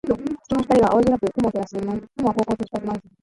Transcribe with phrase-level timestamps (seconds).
[0.09, 0.19] 月
[0.55, 2.01] の光が青白く雲を照らしています。
[2.17, 3.01] 雲はこうこうと光ります。